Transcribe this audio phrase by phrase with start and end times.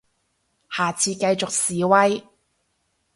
[0.71, 2.23] 下次繼續示威